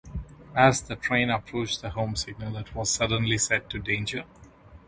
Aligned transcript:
As 0.55 0.81
the 0.81 0.95
train 0.95 1.29
approached 1.29 1.83
the 1.83 1.91
home 1.91 2.15
signal 2.15 2.57
it 2.57 2.73
was 2.73 2.89
suddenly 2.89 3.37
set 3.37 3.69
to 3.69 3.77
'danger'. 3.77 4.25